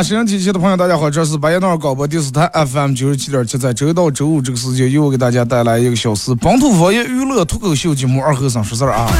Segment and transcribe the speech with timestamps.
[0.00, 9.10] 啊，收音机前的朋友，大家好，这是白夜闹广播电视台 FM 九十七点七，在周一到周五这个时间，又给大家带来一个小时本土方言娱乐脱口秀节目《二和尚说事儿》啊。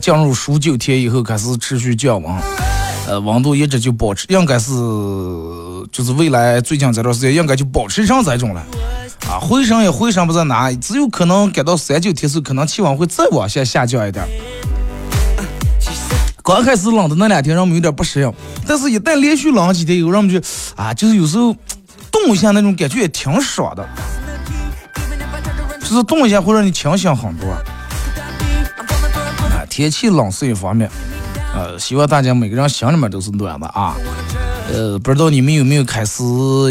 [0.00, 2.34] 进入数九天以后，开始持续降温，
[3.08, 4.70] 呃，温度一直就保持，应该是
[5.92, 8.64] 就是未来最近这段时间应该就保持上这种了。
[9.30, 14.26] 啊，回升也回升不在哪，只有可能赶到三九天时，可能气温会再往下下降一点。
[16.42, 18.34] 刚开始冷的那两天，让我们有点不适应，
[18.66, 20.40] 但是一旦连续冷几天以后，让我们就
[20.74, 21.54] 啊，就是有时候
[22.10, 23.88] 动一下那种感觉也挺爽的，
[25.78, 27.48] 就是动一下会让你清醒很多。
[27.52, 30.90] 啊，天气冷是一方面，
[31.54, 33.94] 呃，希望大家每个人心里面都是暖的啊。
[34.68, 36.22] 呃，不知道你们有没有开始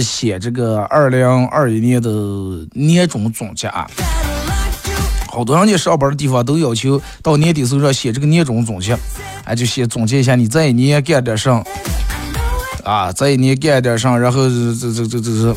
[0.02, 2.10] 写这个二零二一年的
[2.74, 3.90] 年终总结啊？
[5.28, 8.98] 好多人家上班的地方都要求到年底时候要写这个年终总结，
[9.44, 11.64] 哎，就写总结一下你这一年干点啥
[12.84, 15.56] 啊，这一年干点啥，然后这这这这这，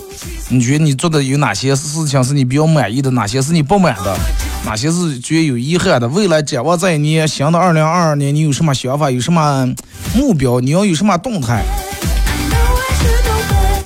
[0.50, 4.14] 你觉得你做的有哪些事情是你比较满意的，哪些是你不满的，
[4.66, 6.06] 哪些是觉得有遗憾的？
[6.08, 9.10] 未来展望这一年，新的二零二二年，你有什么想法？
[9.10, 9.72] 有什么
[10.14, 10.60] 目标？
[10.60, 11.64] 你要有什么动态？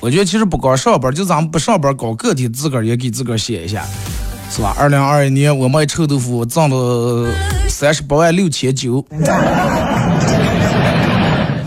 [0.06, 3.84] 我觉得其实不光上班，就咱们不上班搞个体，自个儿也给自个儿写一下，
[4.49, 4.72] 是吧？
[4.78, 7.28] 二零二一年我卖臭豆腐挣了
[7.69, 9.05] 三十八万六千九，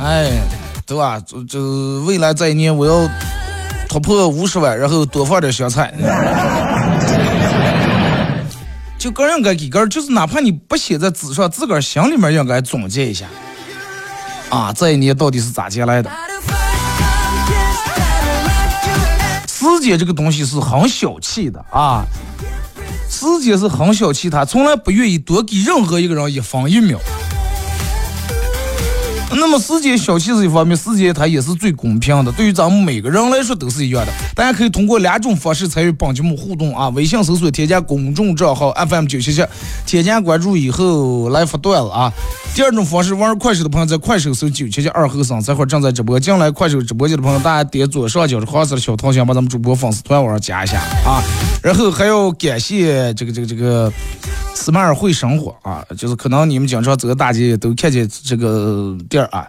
[0.02, 0.32] 哎，
[0.86, 1.22] 对吧？
[1.28, 1.60] 这这
[2.06, 3.10] 未来这一年我要
[3.90, 5.94] 突破五十万，然后多放点香菜。
[8.98, 13.26] 就个人应该给个人，就是哪怕你不写在纸上，自个儿心里面应该总结一下，
[14.48, 16.10] 啊，这一年到底是咋进来的？
[19.80, 22.04] 时间这个东西是很小气的啊，
[23.10, 27.00] 时间是很小气，他从来不愿意多给任何一个人一分一秒。
[29.32, 34.12] 那么时间小气是一方面，时间它也是最公平的，对于咱们每个人来说都是一样的。
[34.36, 39.46] 大家可以通过两种方式参与本节目互动啊，微信搜索添加公众账号 FM 九七七，
[39.86, 42.12] 添加关注以后来发段子啊。
[42.56, 46.20] 第二种方式，玩快手的朋友在快手搜九七七二后生，这会儿正在直播。
[46.20, 51.24] 进来快手直播间的朋友，大家点左上角的黄色的小桃心，把咱们主播粉丝团往上加一下啊。
[51.64, 53.94] 然后还要感谢这个这个这个。
[54.56, 58.94] 斯马尔会生活啊，就是可能你们经常走大街都看见这个
[59.26, 59.48] 啊，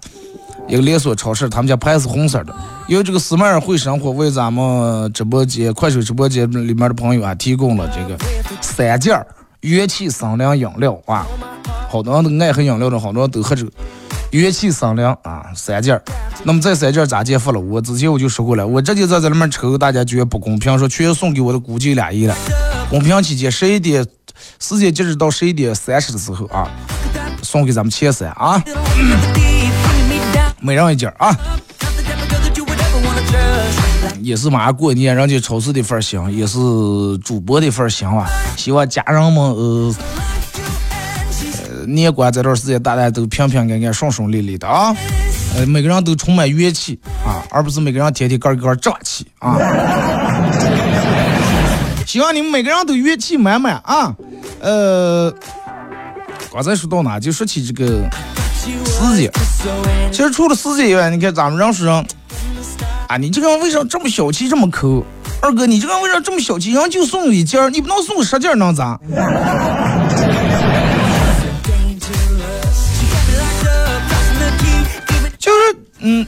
[0.68, 2.54] 一个连锁超市，他们家牌是红色的。
[2.88, 8.18] 因为这个斯麦尔会生活为咱们直播间、快手直播间里面的朋友啊，提供了这个
[8.60, 9.24] 三件
[9.60, 11.26] 元气森林饮料啊，
[11.88, 13.70] 好多人都爱喝饮料的，好多人都喝这个
[14.32, 16.00] 元气森林啊，三件。
[16.42, 17.60] 那么这三件咋减发了？
[17.60, 22.36] 我之前我就说过了，我直接在这里面抽，大家觉得不公平，说全送给我的估计俩亿了。
[22.88, 24.06] 公平期间十一点。
[24.58, 26.66] 时间截止到十一点三十的时候啊，
[27.42, 28.62] 送给咱们前三啊，
[30.60, 31.34] 每人一件啊，
[34.20, 36.58] 也是马上过年，人家超市的份行，也是
[37.24, 38.28] 主播的份香啊。
[38.56, 39.94] 希望家人们呃，
[41.86, 44.94] 年关这段时间大家都平平安安、顺顺利利的啊，
[45.56, 49.56] 呃，每个人都充满元气啊，而不是每个人天天个个胀气啊。
[52.06, 54.14] 希望你们每个人都元气满满啊！
[54.58, 55.32] 呃，
[56.52, 57.20] 刚才说到哪？
[57.20, 58.02] 就说起这个
[58.84, 59.30] 时间。
[60.12, 62.06] 其实除了时间以外，你看咱们认识人
[63.08, 65.04] 啊，你这个人为啥这么小气，这么抠？
[65.42, 66.72] 二哥，你这个人为啥这么小气？
[66.72, 69.00] 人就送一件，你不能送十件能咋？
[75.38, 76.26] 就是嗯，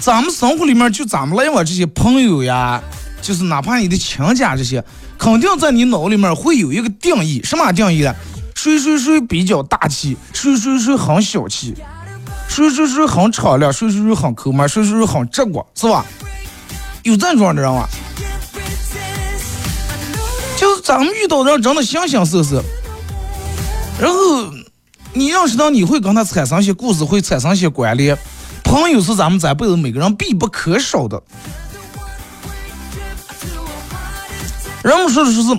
[0.00, 2.82] 咱们生活里面就咱们来往这些朋友呀，
[3.20, 4.82] 就是哪怕你的亲家这些，
[5.18, 8.14] 肯定在你脑里面会有一个定义，什么定义呢？
[8.62, 11.74] 谁谁谁比较大气，谁谁谁很小气，
[12.48, 16.06] 谁谁谁很敞亮，谁谁谁很抠门，谁谁谁很直果，是吧？
[17.02, 17.88] 有这种的人啊，
[20.56, 22.62] 就是咱们遇到人真的形形色色，
[24.00, 24.16] 然后
[25.12, 28.16] 你认识到你会跟他产生些故事，会产生些关联。
[28.62, 31.20] 朋友是咱们这辈子每个人必不可少的。
[34.84, 35.50] 人们说的说是，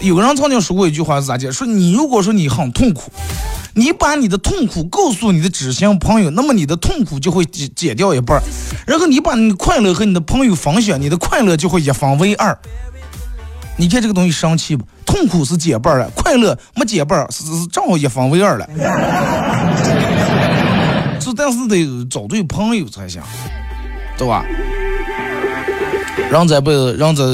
[0.00, 1.52] 有个人曾经说过一句话是咋讲？
[1.52, 3.12] 说你如果说你很痛苦，
[3.74, 8.40] 你把你的痛苦告诉你的知心朋友，那么你的痛苦就会减减掉一半。
[8.86, 12.58] 然后你把你的快乐和你的朋友分享，你的快乐就会一分为二。
[13.76, 14.84] 你看这个东西生气不？
[15.04, 18.66] 痛苦是减半了，快乐没减半，是是正好一分为二了。
[21.20, 23.20] 是，但是得找对朋友才行，
[24.16, 24.44] 对吧？
[26.30, 27.24] 人这辈子，人这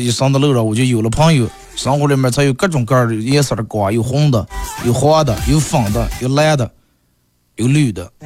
[0.00, 4.44] 一生的路上，我就有了朋友，生活里面才有各种各样的颜色的光，有红的，
[4.84, 6.68] 有黄的，有粉的，有蓝的，
[7.54, 8.10] 有绿的。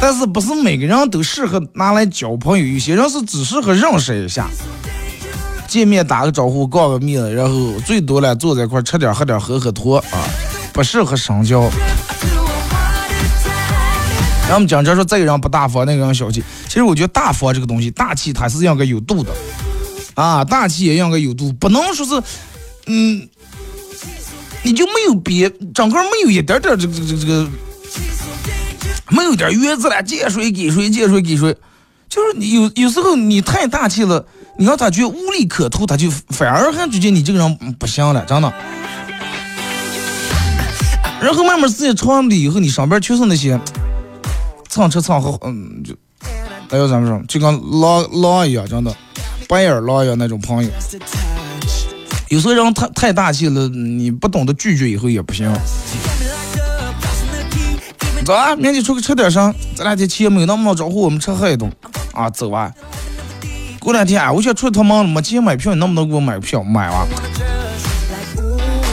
[0.00, 4.48] 但是不是每个人都适合拿来交朋友，有些人是只适合认识一下，
[5.68, 10.24] 见面打个招呼，告个密，然后最多了坐在一块吃点喝点喝喝托啊，
[10.72, 11.60] 不适合深交。
[14.44, 16.42] 然后我们讲这说这个人不大方，那个人小气。
[16.74, 19.32] 其实我觉得大方这个东西，大气它是应该有度的，
[20.14, 22.20] 啊，大气也应该有度，不能说是，
[22.86, 23.28] 嗯，
[24.64, 27.48] 你就没有别，整个没有一点点这个这个这个，
[29.10, 31.56] 没有点原则了，借谁给谁，借谁给谁，
[32.08, 34.26] 就是你有有时候你太大气了，
[34.58, 38.52] 你让他觉得无利可图，他就反而还觉得你这个人不行了，真的。
[41.20, 43.60] 然后慢慢时间长了以后，你上边全是那些。
[44.68, 45.94] 蹭吃蹭喝，嗯，就，
[46.74, 47.48] 还有怎么说，就跟
[47.80, 48.92] 狼狼一样，真的，
[49.48, 50.68] 白眼狼一样那种朋友。
[52.30, 55.48] 有时候人太太大气了，你不懂得拒绝以后也不行。
[58.24, 59.54] 走啊，明天出去吃点啥？
[59.76, 61.70] 这两天钱没有那么好招呼我们吃喝一顿。
[62.12, 62.72] 啊，走啊。
[63.78, 66.60] 过两天啊我想出去趟门，没钱买票，你能不能给我买票？
[66.64, 67.06] 买完。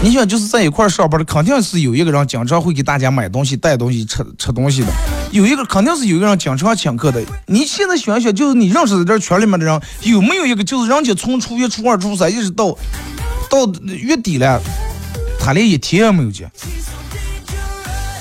[0.03, 4.87] 你想就是在一块儿上班的，肯定是有一个人经常会给大家买东西、带东西、吃吃东西的。
[5.31, 7.21] 有一个肯定是有一个人经常请客的。
[7.45, 12.75] 你现在想想，就是你认识的这圈里面的人，有没有一个就是人家从初一、初二、初三一直到
[13.47, 14.59] 到月底了，
[15.39, 16.51] 他连一天也没有见。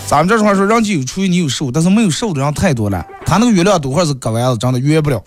[0.06, 3.02] 咱们这话说，人家有初一，你有十五，但是没有十五的人太多了。
[3.24, 5.22] 他那个月亮多会是割完了，真的约不了。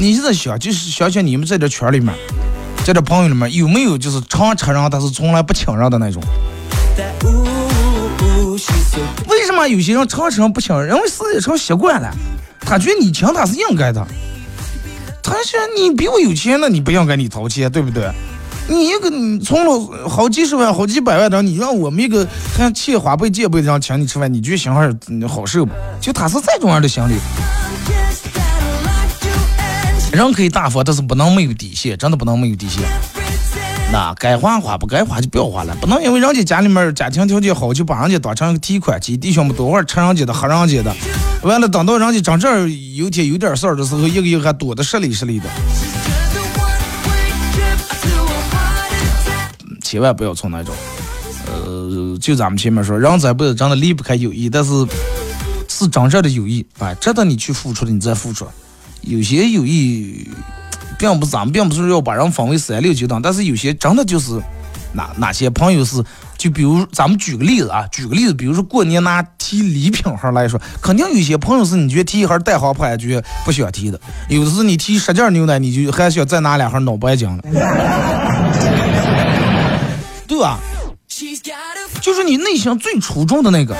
[0.00, 2.14] 你现在想，就是想想你们在这圈里面，
[2.86, 6.22] 在这朋友里面，有没有就是常吃人，但是从来不请人的那种？
[9.28, 10.96] 为什么有些人常吃人不请人？
[10.96, 12.10] 因为时间长习惯了，
[12.60, 14.02] 他觉得你请他是应该的。
[15.22, 18.10] 他说你比我有钱，那你不应该你掏钱，对不对？
[18.70, 22.26] 你一个你充了好几十万、好几百万的，你让我们一个
[22.56, 24.90] 像欠花呗、借呗的人请你吃饭，你觉得心还
[25.28, 25.72] 好受不？
[26.00, 27.16] 就他是这种样的心理。
[30.12, 32.82] 人可以大方，但是不能没有底线，真的不能没有底线。
[33.92, 35.74] 那该花花，不该花就不要花了。
[35.80, 40.94] 不能因为人家家里面家庭条件好，就把人家当成提款机，弟兄们多会儿吃人家的，喝人家的。
[41.42, 45.46] 完了，等到人家真正有天有点事儿的时候，一个一个还躲得实里实里的。
[49.82, 50.74] 千万不要从那种，
[51.46, 54.70] 呃，就咱们前面说，人这辈子真的离不开友谊，但是
[55.68, 58.46] 是真正的友谊，哎，值得你去付出的，你再付出。
[59.02, 60.28] 有些友谊，
[60.98, 64.40] 并不咱们并不是要把人分为三六九等，但是有些真的就是
[64.92, 66.04] 哪哪些朋友是，
[66.36, 73.06] 就比如咱们举个例子啊，举个例子，比如说过年拿提礼品盒来说，肯定有些朋友是你觉得提一盒带黄牌就
[73.44, 77.42] 不想提的，有的是你提十件牛奶，你就还想再拿两盒脑白金了，
[80.26, 80.58] 对吧？
[82.00, 83.76] 就是你内心最初衷的那个。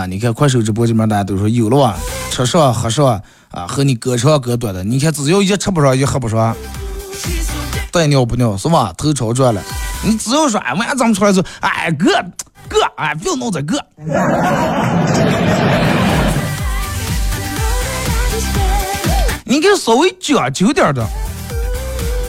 [0.00, 1.94] 啊你看快手直播这边大家都说有了哇，
[2.30, 6.56] 吃上喝上啊，和你隔长隔短的，你看只要一吃不上，一喝不上，
[7.92, 8.94] 带尿不尿是吧？
[8.96, 9.60] 头朝转了，
[10.02, 12.06] 你只要说哎，晚上咱们出来说，哎哥
[12.66, 13.78] 哥，哎不要弄这哥，
[19.44, 21.06] 你看稍微讲究点的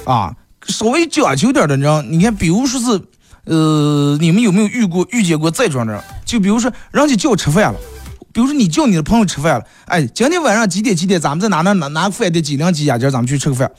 [0.05, 0.35] 啊，
[0.67, 3.01] 稍微讲究点的人，你看比如说是。
[3.45, 6.01] 呃，你们有没有遇过遇见过这种人？
[6.25, 7.79] 就比如说，人家叫吃饭了，
[8.31, 13.69] 比如说你叫你的朋友吃饭了，哎，今天晚上几点几点，咱们在哪哪哪哪饭店几两几家店，咱们去吃个饭。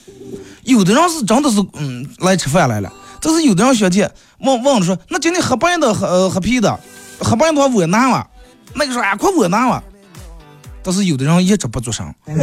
[0.65, 6.79] 有的人是真的是，嗯，来吃饭来了，但是有的人小姐问问说，那今天喝白的喝喝啤的，
[7.21, 8.27] 喝白的我拿了，
[8.75, 9.83] 那个说哎快我拿了。
[10.85, 12.35] 但是有的人一直不做声，对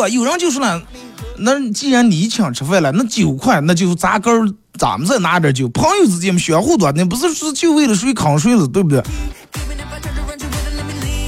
[0.00, 0.08] 吧？
[0.08, 0.82] 有人就说了，
[1.38, 4.30] 那既然你请吃饭了，那酒块那就咱哥
[4.78, 9.02] 咱们再拿点酒，朋友之间嘛相互多，那不是说就为了谁扛谁了，对不对？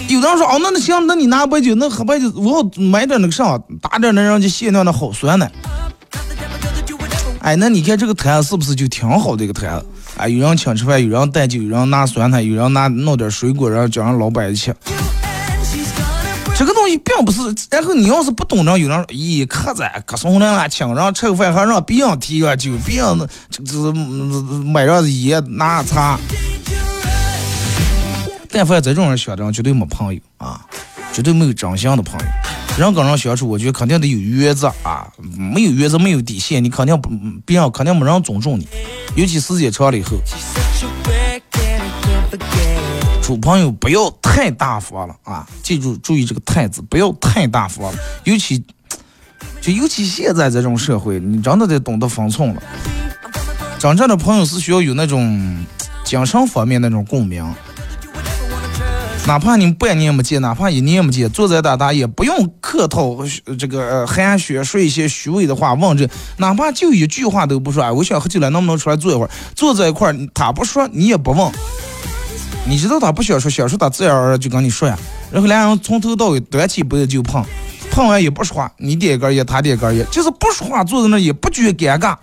[0.08, 5.46] 有的人说哦，那那行，那你拿白酒，那喝白酒，我买点那个啥，打点那人家限量的好酸呢。
[7.40, 9.82] 哎，那你看这个摊是不是就挺好的一个摊？
[10.16, 14.72] 哎，有人请吃饭，有人带酒，有人拿酸菜，有人拿弄点水果，然后叫人老板去。
[16.98, 17.40] 并不是，
[17.70, 26.18] 然后你要是不懂，着，有人咦，可在可怂了，请人吃个饭还让别人提个酒，别人这这买上烟拿茶。
[28.50, 30.60] 但凡这种人想的，绝对没朋友啊，
[31.12, 32.26] 绝对没有真心的朋友。
[32.78, 37.10] 人跟人相处，我觉得肯定得有原则啊，没有原则，没有底线，你肯定不，
[37.44, 38.66] 别人肯定没人尊重你。
[39.16, 40.16] 尤其时间长了以后，
[43.28, 45.46] 处朋友不要太大方了啊！
[45.62, 47.92] 记住，注意这个“太”字，不要太大方。
[48.24, 48.64] 尤其，
[49.60, 52.62] 就尤其现在这种社会，你真的得懂得分寸了。
[53.78, 55.62] 真正的朋友是需要有那种
[56.04, 57.44] 精神方面那种共鸣。
[59.26, 63.14] 哪怕你半年没见，哪怕一年没见，坐在大大也不用客套，
[63.58, 66.08] 这个寒暄说一些虚伪的话，问这，
[66.38, 69.30] 哪怕就一句话都不说，哎，我想喝酒了，能不能出来坐一会儿？
[69.54, 71.52] 坐在一块儿，他不说，你也不问，
[72.68, 74.96] 你知道他不想说，想说他自然而然就跟你说呀。
[75.32, 77.42] 然后两人从头到尾端起杯子就碰，
[77.90, 82.14] 碰完也不说话，你点一根烟，他点一根烟，就是不说话，坐在那也不觉尴尬。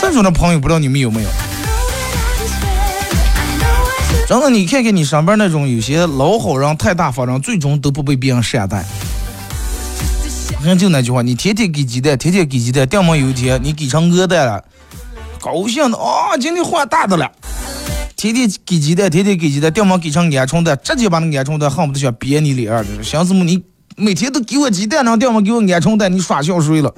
[0.00, 1.28] 这种的朋友，不知道你们有没有？
[4.26, 8.82] 真的，你看看你上边那种有些老好人、太大方人，最终都不被别人善待。
[10.56, 14.64] 好像就那句话，你天天给鸡蛋，天天给鸡蛋，掉么有一天你给成鹅蛋了，
[15.44, 17.30] 高兴的啊，今天换大的了。
[18.16, 22.82] 天天给鸡蛋，天天给鸡蛋，掉么给成鹌鹑蛋，直接把那鹌鹑蛋恨不得想憋你脸儿。
[23.02, 23.44] 想什么？
[23.44, 23.62] 你
[23.94, 26.90] 每天都给我鸡蛋，然后掉么给我鹌鹑蛋，你耍孝顺了。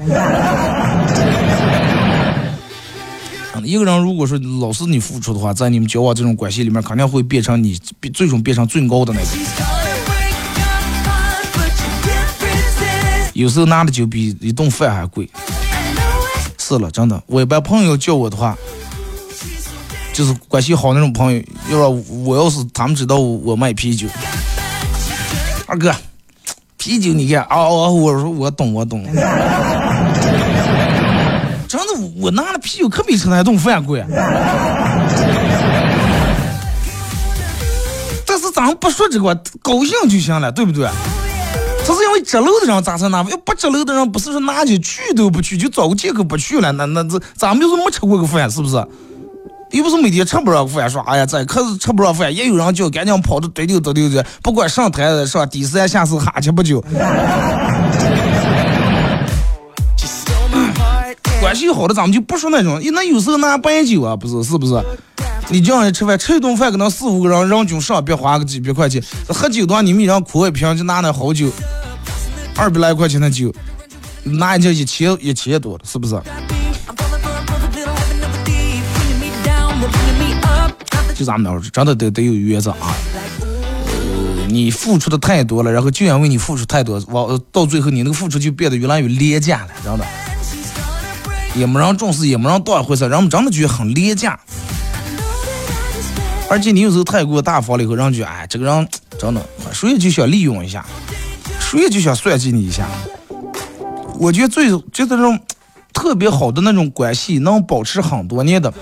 [3.65, 7.77] 一个人如果说老是你付出的话，在你们交往这种关系里面，肯定会变成你
[8.15, 9.27] 最终变成最高的那个。
[13.33, 15.29] 有时候拿的酒比一顿饭还贵。
[16.69, 18.59] 是了，真的，我一般朋友叫我的话，
[20.13, 21.91] 就是关系好那种朋友，要说
[22.25, 24.09] 我要是他们知道我卖啤酒，
[25.69, 25.95] 二哥，
[26.77, 29.05] 啤酒你看啊，我我说我懂我懂。
[31.69, 34.05] 真的，我拿了啤酒可比吃那顿饭贵。
[38.27, 40.89] 但是咱们不说这个，高兴就行了，对不对？
[41.87, 43.23] 他是因为值楼的人咋才拿？
[43.31, 46.73] 要不值楼的人，不是说拿去去都不去，就找个借口不去了。
[46.73, 48.75] 那那这咱们就是没吃过个饭，是不是？
[49.71, 56.81] 又不是每天吃不上饭，说哎呀，这可是吃不上饭，也有人叫赶紧跑着堆溜堆溜的，不管上台上第三下四哈气不就？
[61.41, 64.75] 关系好的，咱们就不说那种，那有时候拿白酒啊，不是是不是？
[65.49, 69.01] 你这样一吃饭，吃一顿饭可能四五个人，人均上别花个几百块钱。
[69.29, 71.49] 喝酒的话，你们一人苦一瓶，就拿那好酒，
[72.57, 73.55] 二百来块钱的酒，
[74.25, 76.21] 拿一就一千一千多了，是不是？
[81.15, 82.93] 就咱们那说，真的得得有原则啊。
[83.41, 90.05] 呃，你付出的太多了，然后就因为你付出太多，往到最后你那个付出就变得越来越廉价了，真的。
[91.55, 94.39] 也没人重视，也没人当一回事，人们真的觉得很廉价。
[96.49, 98.89] 而且你有时候太过大方了以后，人觉得哎，这个人
[99.19, 100.87] 真的，谁也就想利用一下，
[101.59, 102.89] 谁也就想算计你一下。
[104.19, 105.39] 我觉得最就这种
[105.93, 108.73] 特别好的那种关系，能保持很多年的，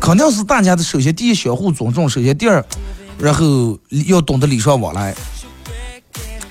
[0.00, 2.64] 肯定是大家的首先第一相互尊重，首先第二，
[3.18, 5.14] 然后要懂得礼尚往来。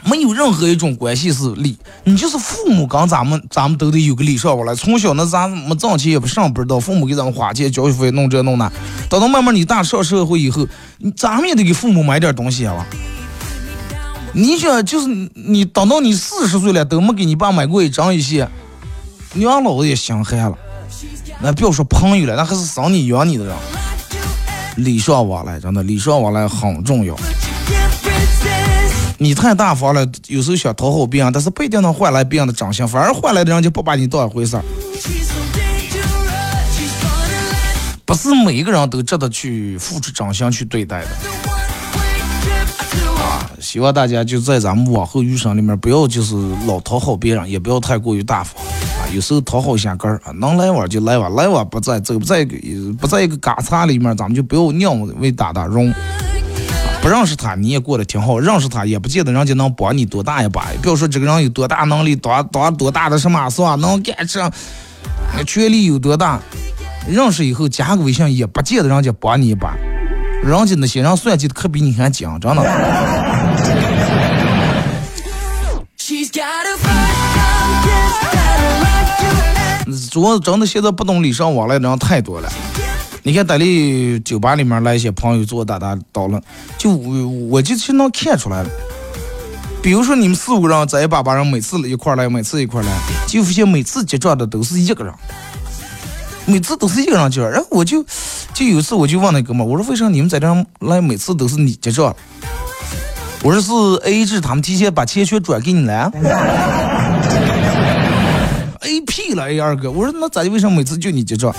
[0.10, 4.74] 没有任何一种关系是礼，你就是父母跟咱们，咱们都得有个礼尚往来。
[4.74, 8.72] 从小那咱没挣钱也不上班的，父母给咱们花钱交学费弄这弄那。
[9.10, 10.66] 等到慢慢你大上社会以后，
[11.00, 12.86] 你咱们也得给父母买点东西啊。
[14.32, 18.48] 你想就是你等到你四十岁了都没给你爸买过一张一些，
[19.34, 20.58] 娘老子也心寒了。
[21.42, 23.54] 那不要说朋友了，那还是生你养你的人。
[24.78, 27.16] 礼尚往来真的，礼尚往来很重要。
[29.20, 34.64] 你太大方了，有时候想讨好别人，但是不一定能换来别人的真心，反而换来的人就不把你当回事儿。
[38.06, 41.08] 不是每一个人都值得去付出真心去对待的。
[43.20, 46.36] 啊，希望大家就在咱们往后余生里面，不要就是
[46.68, 49.10] 老讨好别人，也不要太过于大方啊。
[49.12, 52.46] 有时候讨好一下根儿啊，能来往就来往，来往不在走不在
[53.00, 55.92] 不在一个嘎擦里面，咱们就不要娘为大大容。
[57.08, 60.66] 不认识他你也过得挺好，认识他也不见得人家能帮你多大一把。
[60.82, 63.76] 不要说这个人有多大能力，多多多大的什么是吧？
[63.76, 64.52] 能干这，
[65.46, 66.38] 权力有多大？
[67.08, 69.74] 认识以后加个微信也不见得人家帮你一把。
[70.44, 72.62] 人家那些人算计的可比你还精，真的。
[80.12, 82.52] 主要真的现在不懂礼尚往来的人太多了。
[83.28, 86.42] 你看，在里酒吧里面来一些朋友做打打倒了，
[86.78, 88.70] 就我我就去能看出来了。
[89.84, 92.88] 比如说你们四五个人在一把把人每次一块来，每次一块来，
[93.28, 95.14] 就发现每次结账的都是一个人。
[96.46, 98.02] 每次都是一个人结账，然后我就
[98.54, 102.16] 就有一次我就问那哥们，我说为啥你们在这来每次都是你结账？
[103.44, 106.10] 我说是 A 制，他们提前把钱全转给你了。
[108.80, 110.50] A 屁了 A 二哥，我说那咋的？
[110.50, 111.54] 为什么每次就你结账？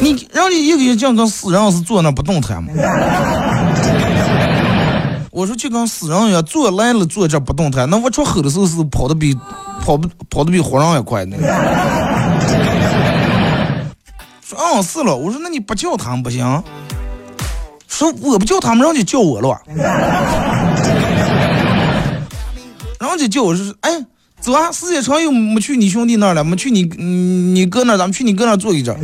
[0.00, 2.70] 你让你一个人这样跟死人是坐那不动弹吗？
[5.30, 9.36] 我说就跟死人一样，坐来了坐这不动弹，那我出吼的时候是跑的比
[9.82, 11.36] 跑不跑的比活人还快呢。
[14.42, 16.62] 说嗯是了，我说那你不叫他们不行。
[17.88, 19.60] 说我不叫他们，人家叫我了。
[22.98, 23.90] 人家叫我说，哎，
[24.40, 28.94] 走啊，时间长又没去你兄弟那儿了，没去你你哥那儿，咱们去你哥那儿坐一阵。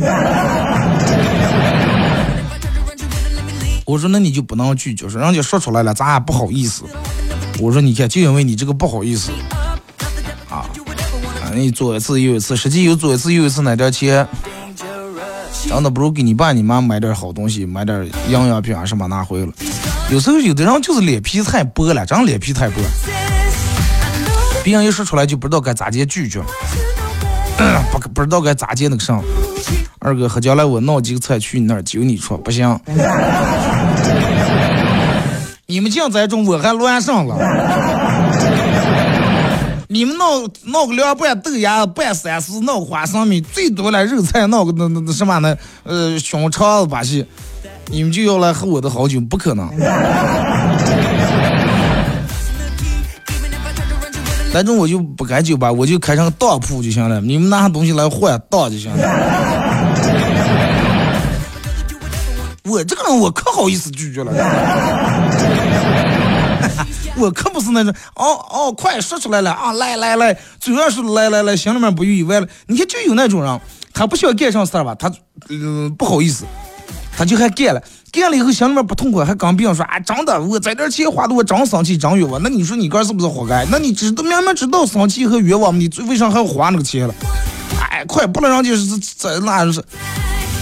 [3.85, 6.83] 我说那你就不能拒绝，说人家说出来了，咱也不好意思。
[7.59, 9.31] 我说你看，就因为你这个不好意思，
[10.49, 10.65] 啊，
[11.41, 14.27] 啊，你做一次又一次，实际又做一次又一次那点钱。
[15.67, 19.51] 真的不如给你爸你妈买点好东西，买点营养品啊什么拿回了。
[20.09, 22.75] 有时候有的人就是脸皮太薄了，真脸皮太薄。
[24.63, 26.41] 别人一说出来就不知道该咋接拒绝，
[27.91, 29.19] 不不知道该咋接那个啥。
[29.99, 32.77] 二哥，喝将来我弄几个菜去你那儿就你出不行。
[35.73, 37.35] 你们净栽种我还乱上了。
[39.89, 40.25] 你们闹
[40.65, 45.57] 闹个凉拌豆芽，拌三丝，闹花生米，最多了肉菜，闹个那那那什么呢？
[45.81, 47.25] 呃，香肠子把戏，
[47.87, 49.19] 你们就要来喝我的好酒？
[49.21, 49.67] 不可能。
[54.51, 57.19] 反正我就不开酒吧，我就开成当铺就行了。
[57.19, 59.62] 你们拿东西来换当就行了。
[62.69, 64.31] 我这个人我可好意思拒绝了。
[67.17, 69.73] 我可不是那种，哦哦，快说出来了啊！
[69.73, 72.47] 来来来，主要是来来来，心里面不愉快了。
[72.67, 73.61] 你看，就有那种人，
[73.93, 75.11] 他不想干上事儿吧，他
[75.49, 76.45] 嗯不好意思，
[77.15, 82.41] 他就还干了，干了以后心里面不痛快，还跟别人说啊，真的，我这点钱花的我真生气，真冤枉。
[82.41, 83.63] 那你说你哥是不是活该？
[83.69, 87.13] 那你知道明明知道生气和冤枉，你为啥还要花那个钱了？
[87.93, 89.79] 哎，快不能让家是在那是，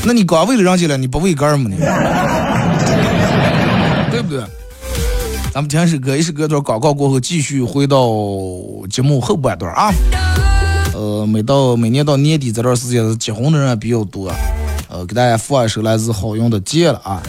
[0.03, 1.77] 那你光为了让进来，你不为哥吗你？
[4.11, 4.43] 对不对？
[5.53, 8.05] 咱们听首歌，一首歌段广告过后，继续回到
[8.89, 9.93] 节目后半段啊。
[10.93, 14.29] 呃，每到每年到年底这段时间，结婚的人比较多。
[14.89, 17.23] 呃，给大家放一首来自好用的《戒了》啊。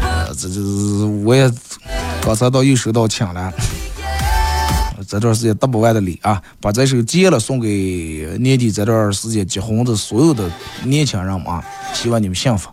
[0.00, 0.60] 呃，这这
[1.24, 1.50] 我也
[2.22, 3.52] 刚才到又收到抢了。
[5.04, 10.50] 这段时间得不完的礼啊，把这首《戒了》送给年底这段时间结婚的所有的
[10.84, 12.70] 年轻人们啊，希望你们幸福。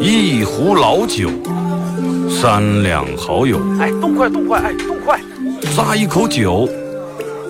[0.00, 1.30] 一壶老酒，
[2.30, 3.58] 三两好友。
[3.80, 5.20] 哎，动快动快，哎，动快！
[5.74, 6.68] 咂一口酒，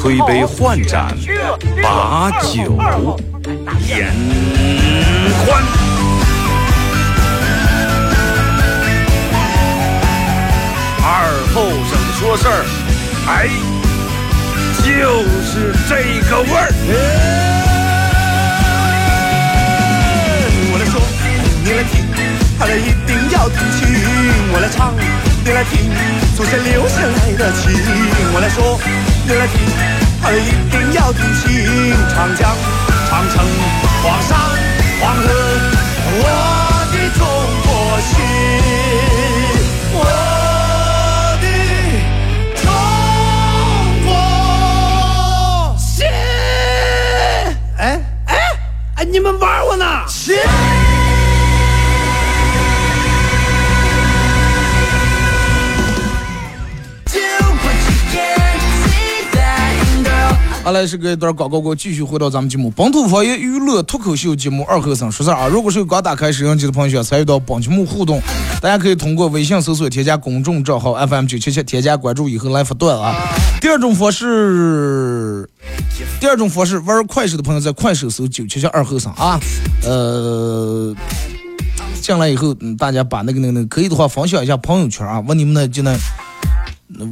[0.00, 1.12] 推杯换盏，
[1.82, 2.78] 把酒
[3.88, 4.14] 言
[5.44, 5.60] 欢。
[11.02, 11.04] 二
[11.52, 11.56] 后
[11.88, 12.64] 生说事儿，
[13.26, 13.48] 哎，
[14.84, 14.86] 就
[15.42, 15.90] 是这
[16.30, 16.70] 个味儿。
[20.70, 20.94] 我来说，
[21.64, 22.06] 你来听，
[22.56, 23.78] 他的一定要听清。
[24.52, 24.94] 我来唱。
[25.44, 25.90] 你来听，
[26.36, 27.72] 祖先留下来的情。
[28.34, 28.78] 我来说，
[29.28, 29.60] 你来听，
[30.22, 31.92] 啊一定要听清。
[32.14, 32.56] 长江、
[33.10, 33.44] 长城、
[34.02, 34.38] 黄山、
[60.68, 65.48] 好来是个一段广告过，继续回到咱们节目本土方言娱乐脱口秀节目二和尚说事儿啊。
[65.48, 66.72] 如果是刚打开摄像机的。
[66.72, 68.20] 朋友，想参与到本节目互动，
[68.60, 73.14] 大家可以通过微信搜索添加公众账号 FM 九七七，添加关注以后来发段啊。
[73.62, 75.48] 第二种方式，
[76.20, 79.40] 第二种方式，玩快手的朋友在快手搜九七七二和尚啊，
[79.86, 80.94] 呃。
[82.02, 85.66] 进来以后，嗯，大家把那个、那个、那个，可以的话分享一下朋友圈啊，问你们的。
[85.66, 85.96] 就那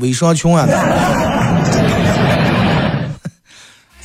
[0.00, 0.66] 微商群啊。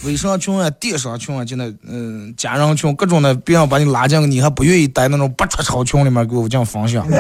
[0.04, 7.06] 微商群啊，电商群啊，就那嗯，家人群，各种的，别人把你拉进，你还不愿意待那种不出超群里面给我这样分享。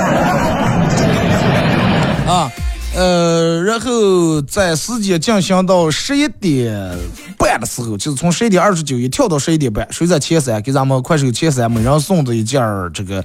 [2.27, 2.51] 啊，
[2.95, 6.97] 呃，然后在时间进行到十一点
[7.37, 13.23] 半的时候，就是从十一点二十九一跳到十一点半，谁在前三给咱们快手前三每人送的一件儿这个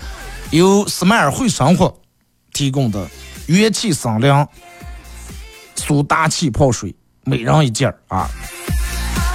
[0.50, 1.94] 由斯迈尔会生活
[2.52, 3.08] 提供的
[3.46, 4.46] 元气森林
[5.76, 8.28] 苏打气泡水，每人一件儿啊。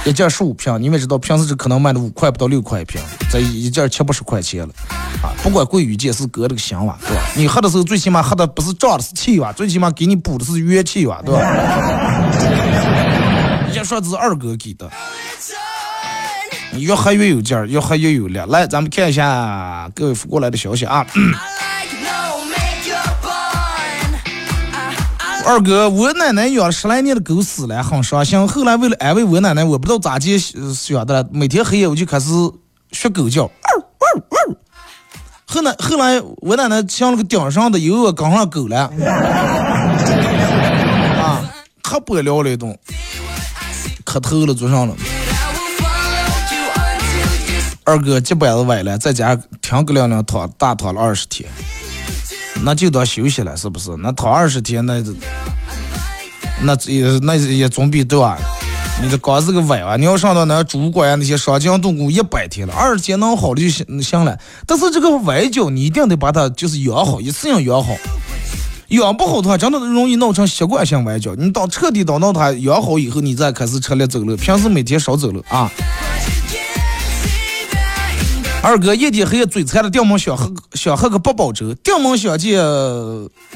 [0.04, 4.74] 一件十五瓶，你们知道平时是可能卖的五块不到六块一瓶，这一件七八十块钱了，
[5.22, 7.22] 啊，不管贵与贱是哥这个心哇，对吧？
[7.36, 11.40] 你喝的时候最起码喝的不是胀的是气哇，最起码给你补的是元气哇，对吧？
[13.70, 14.90] 一说这是二哥给的，
[16.72, 18.38] 你越喝越有劲儿，越喝越有力。
[18.48, 21.06] 来，咱们看一下各位发过来的消息啊。
[25.44, 28.48] 二哥，我奶奶养了十来年的狗死了，很伤心。
[28.48, 32.30] 后来为了安慰我奶奶，我不知道咋地想的，每天黑夜我就开始
[32.92, 33.50] 学狗叫。
[35.46, 38.90] 后来后来我奶奶像那个顶上的，有我跟上狗了，
[41.20, 41.44] 啊，
[41.82, 42.78] 可不了了一顿，
[44.04, 44.94] 磕头了，做上了。
[47.84, 51.50] 二哥脚板子崴了，在家停个两两躺大躺了二十天。
[52.64, 53.90] 那就当休息了，是不是？
[53.98, 55.02] 那躺二十天，那
[56.62, 58.38] 那也那也总比对吧？
[59.02, 64.38] 你这刚是个崴啊，你要上到那主管呀那些伤筋动骨一百天了，二十天能好了就行行了。
[64.64, 67.96] 但是这个崴脚你一定得把它就是养好，一次性养好。
[68.88, 71.34] 养不好的话，真的容易闹成习惯性崴脚。
[71.34, 75.68] 你当彻底等到它养好以后，你再开始车里走路，平时每天少走路啊。
[78.62, 82.60] 二哥夜天黑夜嘴馋的掉毛想喝想喝个八宝粥，掉毛想见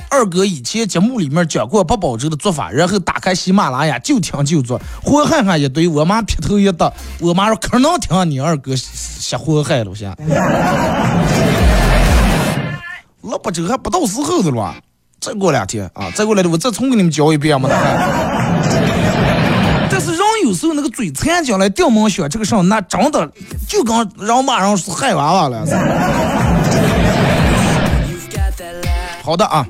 [0.09, 10.17] 二哥以前节目里面讲过八宝粥的做法，然后打开喜马拉雅就听就做，祸害害一堆，我妈劈头一打，我妈说可能听你二哥瞎祸害了，先。
[13.23, 14.77] 那不粥还不到时候的了，
[15.21, 17.69] 再过两天啊，再过两天我再重给你们教一遍嘛。
[19.91, 23.29] 但是人有时候那个嘴馋将来掉毛想这个事儿那真的
[23.67, 25.67] 就跟人马上是害娃娃了。
[29.27, 29.67] 好的啊，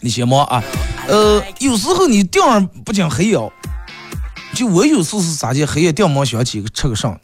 [0.00, 0.60] 你先忙啊。
[1.06, 3.48] 呃，有时候你掉上不讲黑药，
[4.52, 7.16] 就我有时候是咋的，黑夜掉毛想起吃个上，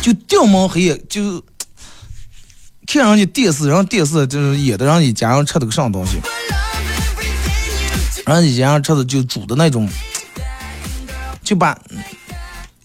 [0.00, 1.42] 就掉毛黑夜就
[2.86, 6.20] 看人家电视，然后电视就是演的让你家人吃的个什么东西。
[8.24, 9.88] 然后以前吃的就煮的那种，
[11.42, 11.76] 就把，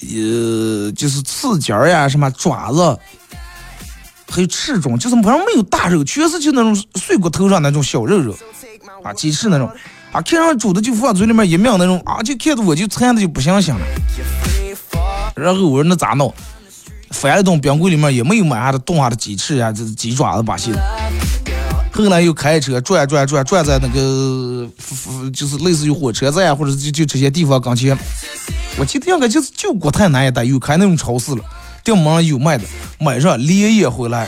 [0.02, 2.98] 呃，就是刺尖呀、什么爪子，
[4.30, 8.36] 还有翅中，就是好像没有大肉，全是就那种碎骨头上那种小肉肉，
[9.04, 9.70] 啊，鸡翅那种，
[10.12, 13.86] 啊，看上煮的就放嘴里面一抿那种，啊，就看着我就馋的就不想想了。
[15.36, 16.34] 然后我说那咋弄？
[17.12, 20.74] 翻了顿冰柜里面也没有买啥的冻下的鸡翅呀，这鸡爪子把戏。
[21.94, 24.70] 后来又开车转转转转在那个，
[25.34, 27.98] 就是类似于火车站或者就就这些地方跟前，
[28.78, 31.44] 我记得应该就是就国泰南一带有开那种超市了，
[31.86, 32.66] 店门上有卖的，
[33.00, 34.28] 买上连夜回来，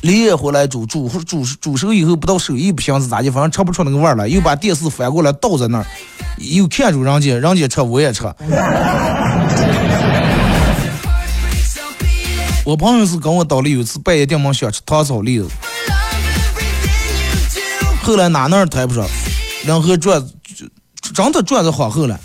[0.00, 5.86] 连夜回来煮煮煮煮熟以后不到手艺不行是咋地，反正吃不出那个味儿来，又把电视翻过来倒在那儿，
[6.38, 8.24] 又看着人家人家吃我也吃。
[12.66, 15.48] 我朋友是跟我道理，有一次半夜店门想吃糖炒栗子。
[18.02, 19.06] 后来哪那儿抬不上，
[19.64, 20.20] 然后转，
[21.14, 22.18] 真的转在皇后了，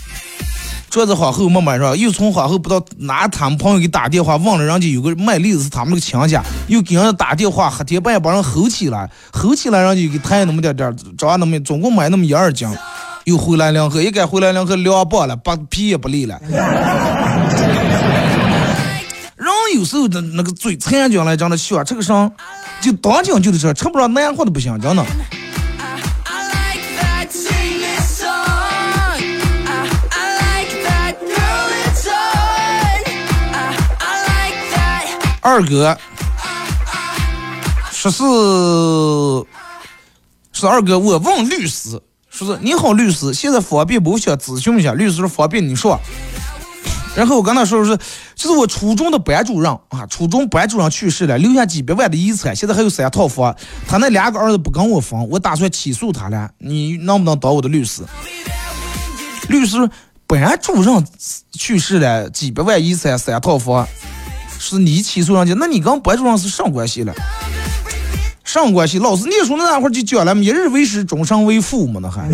[0.97, 12.67] 转在皇后没买上，又从皇后不知道哪他们朋友给打电话，问了人家有个卖栗子是他们那个亲家，又给人家打电话，黑天半夜把人吼起来，吼起来，人家就给抬那么点点，找那么总共买那么一二斤，
[13.25, 16.39] 又回来两盒，一该回来两盒凉棒了，把皮也不理了。
[19.36, 22.31] 人有时候的那个嘴馋讲来讲的想吃个啥，
[22.81, 25.05] 就当讲就得吃，吃不上难活的不行，真的。
[35.41, 35.97] 二哥，
[37.91, 38.23] 说是
[40.52, 44.12] 是二哥，我问律师，说是你好，律师，现在方便不？
[44.12, 46.00] 我想咨询一下，律师方便，你说。
[47.15, 47.97] 然后我跟他说是，
[48.36, 53.56] 就是我初中的班主任啊，初中班主任去世了，留下几百万的遗产，现在还有三套房，
[53.88, 58.04] 他那两个儿子不跟我分，我打算起诉他了，你能不能当我的律师？
[59.50, 59.89] 律师，
[60.28, 61.08] 班主任
[61.54, 63.88] 去世了，几百万遗产，三套房，
[64.60, 67.13] 是你起诉人家，那你跟白主任是啥关系了？
[68.43, 68.98] 啥关系？
[69.00, 72.30] 老师念书那那会儿就讲了，一日为师，终生为父嘛，那还。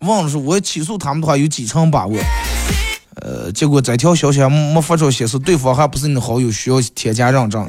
[0.00, 2.16] 忘了是，我起诉他们的话有几成把握？
[3.16, 7.66] 呃，结果这条消息还没发出，显示对方还不是你的好友，需要添加认证。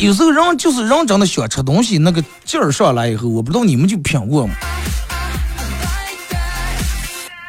[0.00, 4.54] 有时候人就是人真的想吃东西，那个劲儿上来以后，我不知道你们就品过吗？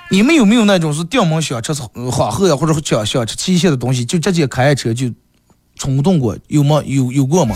[0.09, 5.13] 你们有没有那种是掉门想吃呃黄鹤呀，或者想想吃期限的东西，就直接开车就
[5.75, 6.35] 冲动过？
[6.47, 6.81] 有吗？
[6.85, 7.55] 有有过吗？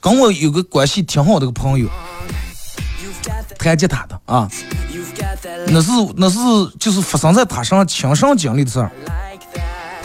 [0.00, 1.86] 跟我有个关系挺好的个朋友，
[3.58, 4.50] 弹吉他的啊，
[5.66, 6.38] 那是那是
[6.80, 8.90] 就是发生在他身上亲身经历的事儿。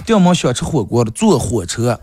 [0.06, 2.00] 掉门想吃火锅的，坐火车，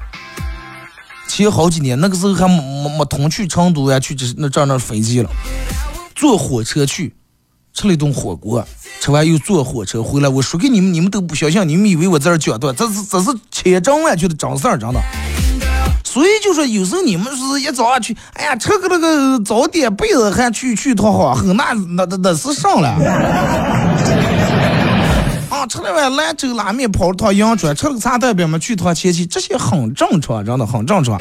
[1.28, 5.30] 前好几年那个时候还没没没通去成都呀，去这那这儿那飞机了，
[6.14, 7.14] 坐火车去，
[7.72, 8.66] 吃了一顿火锅，
[9.00, 10.28] 吃完又坐火车回来。
[10.28, 15.00] 我说给你们，你们都不相信，你们以为我在这儿讲段，这是这是千真万确的真事儿，真的。
[16.04, 22.96] 所以就说有时候你们是一早上去，哎呀，吃个那个早点被子还去去趟黄河，那那那那是上了。
[25.66, 31.18] 吃了碗兰州拉面，跑了趟阳春，吃了个茶代表嘛，去趟前期，这些很正常，真的很正常。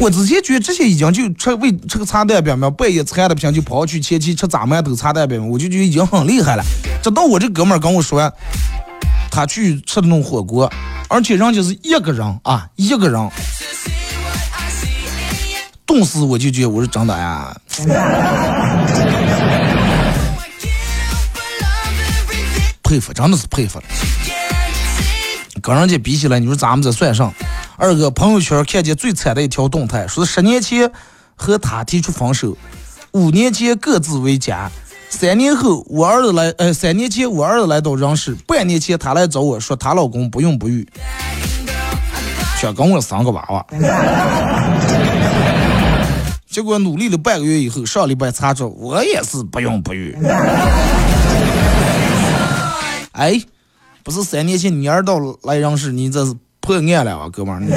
[0.00, 6.64] 我之前觉得这些已经就吃为吃个茶代表嘛，半夜馋的不行就跑去前期吃炸馒头、茶代表，我就觉得已经很厉害了。
[7.02, 8.32] 直到我这哥们儿跟我说，
[9.30, 10.72] 他去吃的那种火锅，
[11.08, 13.30] 而且人家是一个人啊，一个人。
[15.86, 17.52] 顿时我就觉得我是真的呀，
[22.90, 23.84] 佩服，真的是佩服了。
[25.62, 27.32] 跟人家比起来，你说咱们这算上？
[27.76, 30.90] 二哥朋友圈看见最惨的一条动态，说十年前
[31.36, 32.56] 和他提出分手，
[33.12, 34.68] 五年前各自为家，
[35.08, 40.84] 三年后我儿子来，呃，三年前我儿子来到人世，半年前他来找我说她老公不孕不育，
[42.60, 43.64] 想跟我生个娃娃。
[46.50, 50.18] 结果努力了半个月以后，上礼拜查出我也是不孕不育。
[53.20, 53.38] 哎，
[54.02, 57.60] 不是三年前你儿到来人世，你这是破案了啊，哥们儿！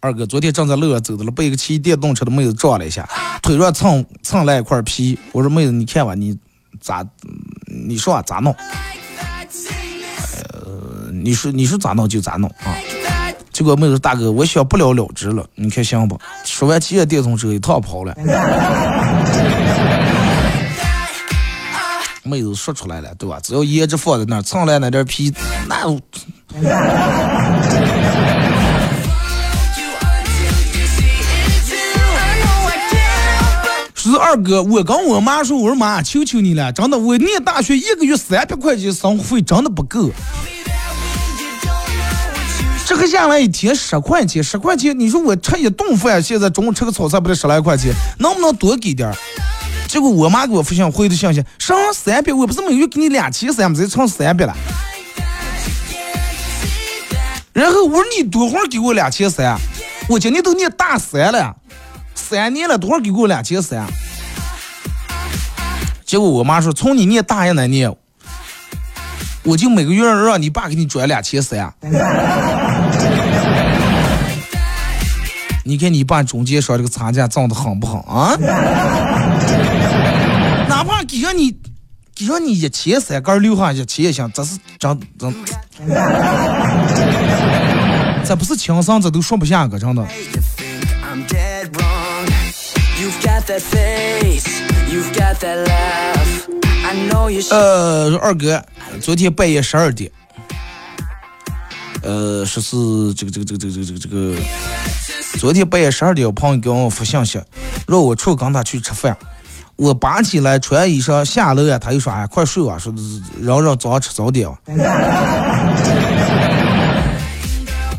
[0.00, 3.08] 二哥昨天正在路上走着了，被一个骑电动车的妹子撞了一下，
[3.40, 5.16] 腿上蹭蹭了一块皮。
[5.30, 6.36] 我说妹子，你看吧，你
[6.80, 7.06] 咋，
[7.64, 8.52] 你说、啊、咋弄？
[10.52, 12.74] 呃，你说你说咋弄就咋弄啊。
[13.52, 16.20] 结果妹子说大哥，我想不了了之了，你看行不？
[16.44, 18.12] 说完骑着电动车一趟跑了。
[22.26, 23.38] 妹子说出来了，对吧？
[23.42, 25.30] 只要掖着放在那儿，蹭来那点皮，
[25.68, 25.76] 那
[33.94, 40.10] 是二哥，我跟我妈说，我说妈，求求你了，真的，我念大学一个月三百块钱生活费真的不够。
[42.86, 49.16] 这个下来一天十块钱，十块钱，你说我吃一顿饭，现在中午吃个炒菜不得十来块钱，能不能多给点儿？
[49.94, 53.78] 结果我妈给我发信回的信息，上三百，我不是每个月给你两千三吗？
[53.78, 54.52] 再乘三百了。
[57.52, 59.56] 然后我说你多会儿给我两千三？
[60.08, 61.54] 我今年都念大三了，
[62.12, 63.86] 三年了，多会儿给我两千三？
[66.04, 67.94] 结果我妈说，从你念大一那年，
[69.44, 71.72] 我就每个月让你爸给你转两千三。
[75.66, 78.36] 你看你爸中间说这个差价挣的狠不狠啊？
[80.68, 81.56] 哪怕给上你，
[82.14, 85.34] 给上你一千三，根留下一千也行，这是真真，
[88.26, 90.06] 这不是情商，这都说不下个，真的。
[97.50, 98.62] 呃，二哥，
[99.00, 100.08] 昨天半夜十二点，
[102.02, 102.76] 呃，说是
[103.14, 104.36] 这个这个这个这个这个这个，
[105.38, 107.42] 昨天半夜十二点，我朋友给我发信息，
[107.86, 109.16] 让我出去跟他去吃饭。
[109.76, 112.94] 我拔起来穿衣裳下楼呀，他又说哎快睡吧，说
[113.42, 114.56] 让让早上吃早点吧。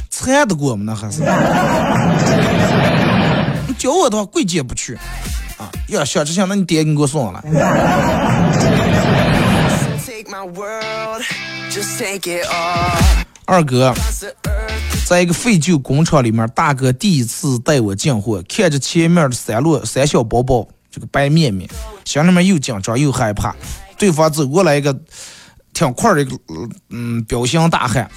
[0.09, 0.83] 馋得过吗？
[0.87, 1.21] 那还是？
[3.67, 4.97] 你叫我的话，贵姐不去
[5.57, 5.69] 啊！
[5.87, 7.41] 要想吃香，那你爹你给我送来。
[10.03, 11.21] Take my world,
[11.69, 13.25] just take it all.
[13.45, 13.93] 二哥
[15.05, 21.69] 在一个废旧工厂里面，大哥第一次带我进货，看着前面的三摞三小包包，这个白面面，
[22.05, 23.55] 心里面又紧张又害怕。
[23.99, 24.99] 对方走过来一个
[25.73, 26.35] 挺块儿的一个
[26.89, 28.09] 嗯彪形大汉，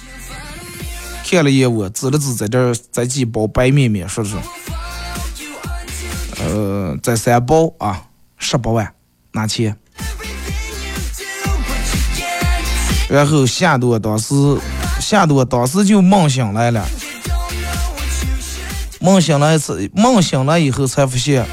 [1.23, 4.35] 看了一眼我，指了指在这儿这几包白面面，说是，
[6.41, 8.07] 呃，这三包啊，
[8.39, 8.91] 十八万，
[9.33, 9.77] 拿钱。
[13.07, 14.33] 然后吓得我当时，
[15.09, 16.85] 吓得我当时就梦醒来了。
[18.99, 21.43] 梦醒来一次，梦醒来以后才发现，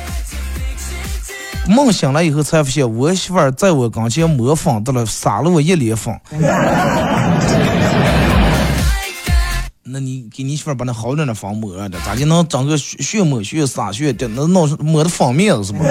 [1.67, 6.15] 梦醒来以后才发现，我媳妇儿在我跟前抹粉的了，撒了我一脸粉。
[9.85, 14.29] 那你给你媳妇儿把那好点的粉抹的，咋就能整个血血抹血撒血的？
[14.29, 15.79] 那弄抹的方面是吗？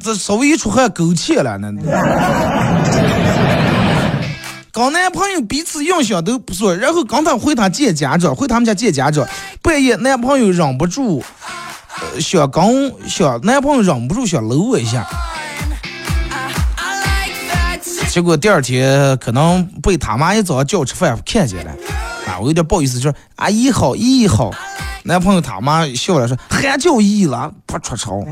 [0.00, 1.70] 这稍微一出汗勾芡了，那。
[4.74, 9.24] 跟男朋友彼此印象都不错，然后刚他回他见家长，回他们家见家长，
[9.62, 11.22] 半夜男朋友忍不住，
[12.18, 15.06] 想跟想男朋友忍不住想搂我一下，
[18.10, 21.70] 结果第二天可能被他妈一早叫吃饭看见了，
[22.26, 24.50] 啊，我有点不好意思，就说阿姨好，姨姨好。
[25.06, 28.26] 男朋友他妈笑了说还叫姨了，不出丑。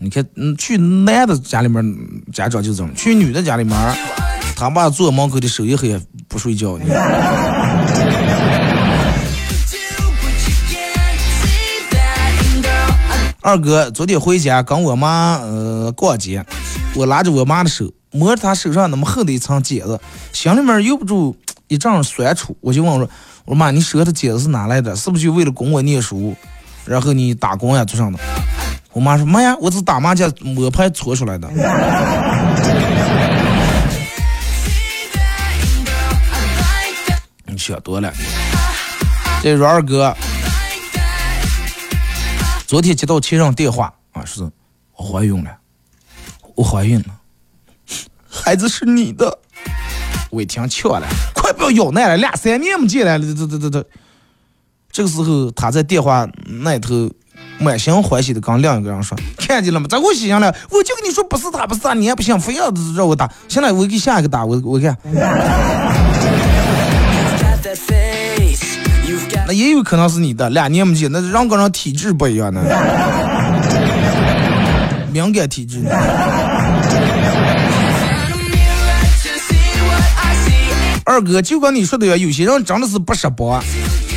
[0.00, 1.84] 你看，嗯，去男的家里面，
[2.32, 3.76] 家长就这么；去女的家里面，
[4.56, 6.84] 他爸坐门口的守一黑不睡觉呢。
[13.40, 16.44] 二哥昨天回家跟我妈呃逛街，
[16.94, 20.00] 我拉着我妈的手，摸着她手上那么厚的一层茧子，
[20.32, 21.36] 心里面由不住
[21.68, 22.56] 一阵酸楚。
[22.60, 23.08] 我就问我说
[23.46, 24.96] ：“我说妈，你舌头茧子是哪来的？
[24.96, 26.34] 是不是就为了供我念书，
[26.88, 28.18] 然后你打工呀做啥的？”
[28.92, 31.48] 我妈说：“妈呀，我是打麻将摸牌搓出来的。
[37.46, 38.12] ”你想多了。
[39.40, 40.16] 这是二哥，
[42.66, 44.42] 昨天接到亲人电话啊，是
[44.96, 45.50] 我怀孕了，
[46.56, 47.06] 我怀孕了，
[48.28, 49.38] 孩子是你的。
[50.30, 53.86] 我一听巧了，快不要咬奶了，俩三年没见了，这这这这。
[54.98, 57.08] 这个时候他在电话那头
[57.60, 59.86] 满心欢喜的跟另一个人说：“看见了吗？
[59.88, 63.30] 咋我心上了，我就跟你说不是他，不是他，你还不信，非要让我打。
[63.46, 64.98] 行了，我给下一个打，我我看。”
[69.46, 72.60] 那也有可能是你的，俩年没见，那人跟人体质不一样呢，
[75.12, 75.78] 敏感体质。
[75.78, 75.82] a
[78.34, 80.74] mirror to see what I see.
[81.04, 84.07] 二哥就跟你说的一样，有些人真的是不识播，I know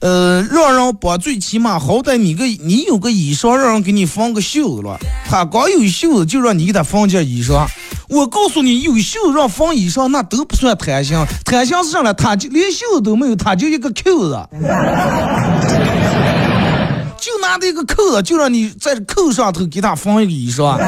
[0.00, 4.96] 呃，让人帮最起码好歹你个你有个衣裳，让人给你缝个袖子了，
[5.28, 7.66] 他光有袖子就让你给他缝件衣裳。
[8.08, 11.26] 我告诉你，有袖子让缝衣裳那都不算弹性。
[11.44, 14.48] 弹性是上来他就连袖子都没有，他就一个扣子。
[17.20, 20.78] 就拿这个扣子，就让你在扣上头给他缝一个衣裳，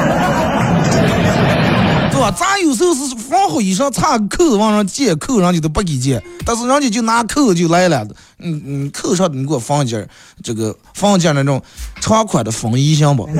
[2.21, 2.31] 吧？
[2.31, 8.05] 咱有时候是缝好衣裳，插个扣子往上系，扣上去都不给系，但是人家就拿扣子就来了，
[8.39, 10.07] 嗯嗯，扣上你给我放一件
[10.43, 11.61] 这个放一件那种
[11.99, 13.27] 长款的风衣行不？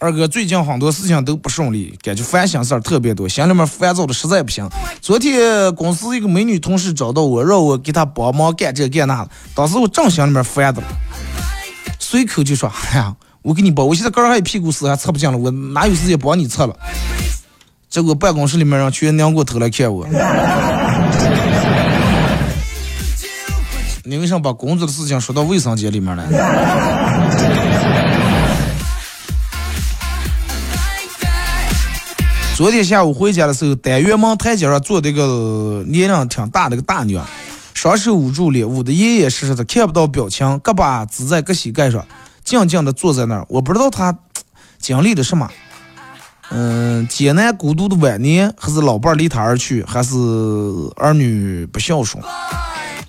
[0.00, 4.68] 二哥最近很多事情都不顺利，感觉烦心事儿特别多，心里面烦躁的实在不行。
[5.00, 10.82] 昨天公司一个美女同事找到我，让我给她帮忙干这干那的，当时我正心里面烦的，
[12.00, 16.76] 随口就说：“哎呀，我给你包，我现在刚还有屁股事还测不进了，我哪有时间帮你测了？”
[17.90, 20.06] 结果办公室里面人全拧过头来看我。
[24.04, 26.24] 你为啥把工作的事情说到卫生间里面来？
[32.54, 37.26] 昨天下午回家的时候，单元门台阶上坐的一个年龄挺大的个大娘，
[37.74, 42.06] 双手捂住脸，捂得严严实实的，看不到表情，胳膊支在个膝盖上，
[42.44, 43.46] 静静的坐在那儿。
[43.48, 44.16] 我不知道他
[44.78, 45.48] 经历了什么，
[46.50, 50.16] 嗯，艰难孤独的晚年，还是老伴儿离他而去，还是
[50.96, 52.22] 儿女不孝顺。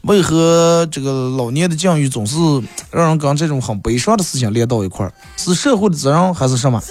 [0.03, 2.35] 为何这个老年的境遇总是
[2.91, 5.13] 让人跟这种很悲伤的事情连到一块儿？
[5.37, 6.81] 是社会的责任还是什么？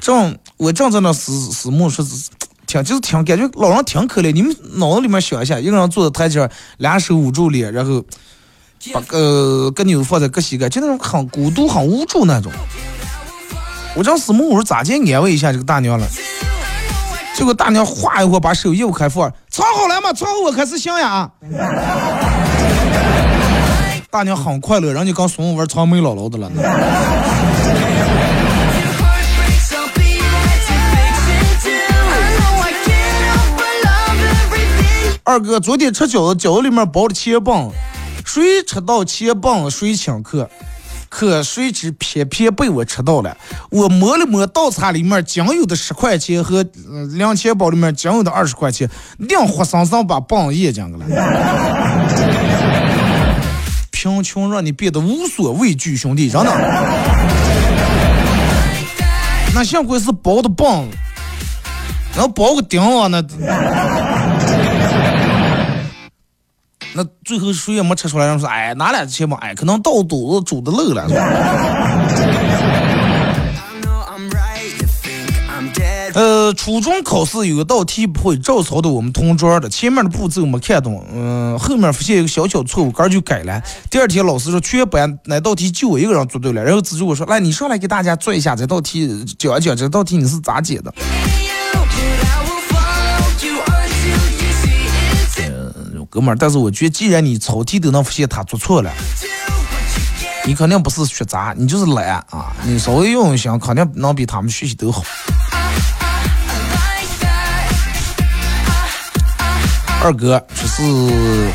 [0.00, 2.28] 正我正在那思思慕说是，
[2.66, 4.32] 听就是挺，感觉老人挺可怜。
[4.32, 8.04] 你们脑子里面想一下，一个人坐在台阶儿，两手捂住脸，然后
[8.92, 12.52] 把呃个妞放在个膝盖，就那种很孤独、很无助那种。
[13.94, 16.06] 我正思谋，我说咋介安慰一下这个大娘了？
[17.34, 20.12] 结果大娘哗一会把手又开放，藏好了吗？
[20.12, 21.30] 藏好我开始想呀。
[24.10, 26.50] 大娘很快乐，人家刚孙悟玩藏美姥姥的了。
[35.24, 37.70] 二哥昨天吃饺子，饺子里面包的茄棒。
[38.26, 40.50] 谁吃到茄棒谁请客，
[41.08, 43.34] 可谁知偏偏被我吃到了。
[43.70, 46.62] 我摸了摸倒茶里面仅有的十块钱和
[47.14, 48.90] 零钱包里面仅有的二十块钱，
[49.30, 51.06] 硬活生生把棒咽进去了。
[53.92, 56.50] 贫穷让你变得无所畏惧，兄弟，真的。
[59.54, 60.84] 那幸亏是包的棒，
[62.12, 64.25] 然后包个钉啊，那。
[66.96, 69.36] 那最后谁也没吃出来，人说，哎，哪来的钱嘛？
[69.42, 71.06] 哎，可能倒肚子煮的漏了。
[76.14, 83.62] 呃，初中考试有一道题不会，照抄的我们同桌的，前面的步骤没看懂，嗯、后面发现一个小小错误，杆儿就改了。
[83.90, 89.06] 第二天老师说全班哪道题就我一个人做对了，然后指着我说，来你上来给大家做一下这道题，
[89.38, 90.90] 讲一讲这道题你是咋解的？
[96.16, 98.90] 哥们儿，但是我觉得既然你抄题都能发现他做错了，
[100.46, 102.56] 你肯定不是学渣，你就是懒啊！
[102.64, 105.04] 你稍微用一下，肯定能比他们学习都好。
[110.02, 111.52] 二哥就是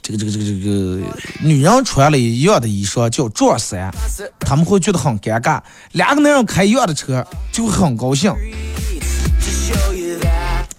[0.00, 1.02] 这个这个这个这个
[1.42, 3.92] 女人穿了一样的衣裳叫撞衫，
[4.40, 5.60] 他们会觉得很尴尬。
[5.92, 8.32] 两个男人开一样的车就很高兴，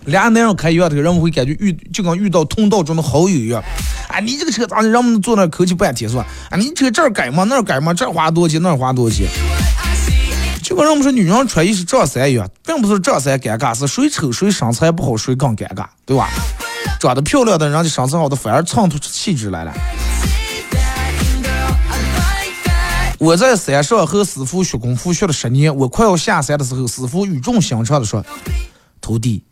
[0.05, 3.63] 俩男人开一样的车，人们会感觉遇就跟遇到通道中的好友一样。
[4.07, 4.89] 啊，你这个车咋的？
[4.89, 6.25] 让我们坐那儿客气半天是吧？
[6.49, 7.43] 啊，你车这儿改吗？
[7.43, 7.93] 那儿改吗？
[7.93, 8.61] 这儿花多少钱？
[8.61, 9.27] 那儿花多少钱？
[10.63, 16.29] 就跟人们说女人穿衣是撞衫一样，并不是撞衫尴尬，是谁丑谁身材不好谁更尴尬，对吧？
[16.99, 19.73] 长得漂亮的人家身材好的反而衬托出气质来了。
[23.17, 28.25] 我在山上和师傅学功夫学了十年，我快要下山的时候，师傅语重心长的说
[29.01, 29.43] ：“徒弟，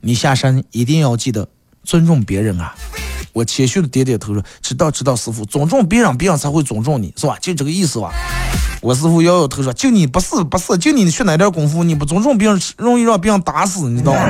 [0.00, 1.48] 你下山一定要记得
[1.84, 2.74] 尊重别人啊。”
[3.32, 7.36] 我谦虚的点点头说：“知道知道，师傅，尊重别人，别人才会尊重你，是吧？
[7.40, 8.12] 就这个意思吧。”
[8.82, 14.20] 我师傅摇摇头说：“就你不是不是，就你学那点功夫，你不尊重别人，容易让别人打死，你知道吗？”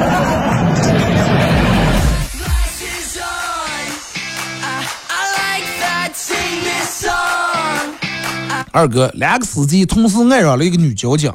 [8.72, 11.32] 二哥，两个司机同时爱上了一个女交警，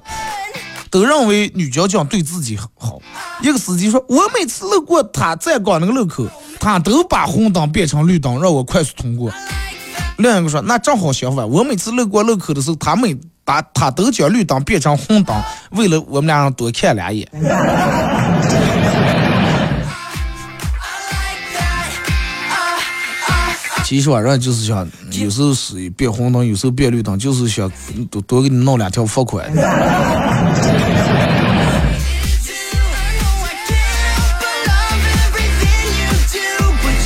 [0.95, 3.01] 都认为女交警对自己好。
[3.41, 6.25] 一个司机说：“我每次路过他站岗那个路口，
[6.57, 9.29] 他都把红灯变成绿灯，让我快速通过。”
[10.17, 15.35] 另一个说：“那正好相反，我每次路过路口的时候，他每把他都将绿灯变成红灯，
[15.71, 17.27] 为了我们俩人多看两眼。”
[23.85, 27.71] 其实吧，人就是想，有时候是变红灯，有时候变绿灯，就是想
[28.09, 29.45] 多多给你弄两条罚款。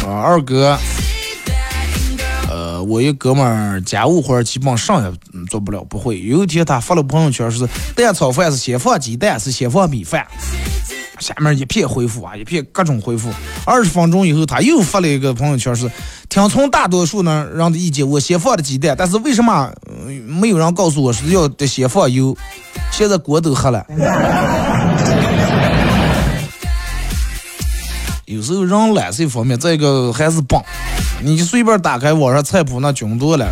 [0.08, 0.78] 啊，二哥，
[2.50, 6.22] 呃，我一哥们儿家务活儿基本上也嗯做不了，不会。
[6.22, 10.26] 有一天他发了朋友圈是蛋炒饭是先放鸡蛋是先放米饭，
[11.20, 13.30] 下面一片回复啊，一片各种回复。
[13.66, 15.92] 二十分钟以后他又发了一个朋友圈是
[16.30, 19.94] 听从大多数呢人的意见，我先放的鸡蛋，但是为什么、呃
[20.28, 22.36] 没有人告诉我是要得先放油？
[22.92, 23.86] 现在锅都黑了。
[28.26, 30.60] 有时候人懒是一方面，再一个还是笨。
[31.22, 33.46] 你就随便打开网上菜谱，那囧多了。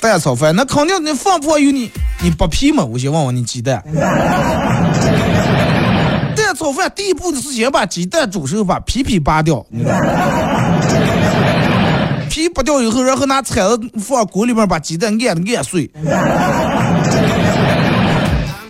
[0.00, 1.90] 蛋炒饭那肯定你放不放油你
[2.22, 2.84] 你不皮吗？
[2.84, 3.82] 我先问问你鸡蛋。
[6.54, 9.94] 蛋炒饭第一步是先把鸡蛋煮熟，把皮皮扒掉，你知道？
[12.30, 15.90] 皮扒掉以后，然后拿铲子放锅里面把鸡蛋按按碎。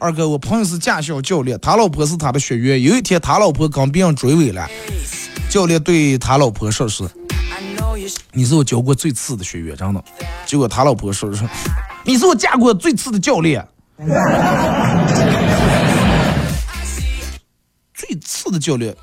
[0.01, 2.83] 二哥，我朋友是驾校教练，他老婆是他的学员。
[2.83, 4.67] 有一天，他老婆跟别人追尾了，
[5.51, 7.05] 教练对他老婆说是
[8.33, 10.03] 你是我教过最次的学员，真的。
[10.47, 11.43] 结果他老婆说是，
[12.03, 13.63] 你是我见过最次的教练。
[18.05, 18.95] 最最次的教练，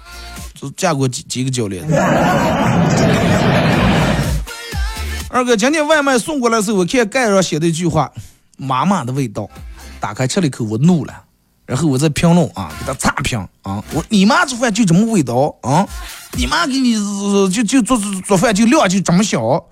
[0.53, 1.83] 就见过几几个教练。
[5.29, 8.11] 二哥，今天外卖送过来的时候，我看盖上写的一句话
[8.57, 9.49] ：“妈妈的味道。”
[9.99, 11.23] 打开吃了一口，我怒了。
[11.65, 13.81] 然后我在评论啊，给他差评啊！
[13.93, 15.87] 我你妈做饭就这么味道啊！
[16.37, 16.95] 你妈给你
[17.49, 19.39] 就就做做做饭就量就这么小。